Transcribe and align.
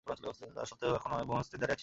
তাস্বত্ত্বেও 0.55 0.95
এখনো 0.97 1.13
অনেক 1.17 1.27
ভবন 1.29 1.43
স্থির 1.47 1.59
দাঁড়িয়ে 1.61 1.71
রয়েছে। 1.71 1.79